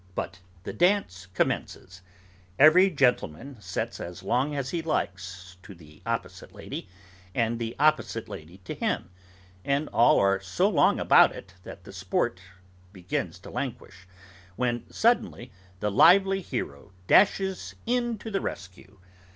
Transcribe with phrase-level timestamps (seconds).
[0.15, 2.01] But the dance commences.
[2.57, 6.89] Every gentleman sets as long as he likes to the opposite lady,
[7.35, 9.11] and the opposite lady to him,
[9.63, 12.41] and all are so long about it that the sport
[12.91, 14.07] begins to languish,
[14.55, 15.51] when suddenly
[15.81, 18.97] the lively hero dashes in to the rescue.